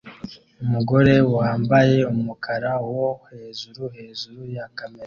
Umugore 0.63 1.13
wambaye 1.37 1.97
umukara 2.13 2.71
wo 2.93 3.09
hejuru 3.29 3.81
hejuru 3.95 4.41
ya 4.55 4.65
kamera 4.77 4.99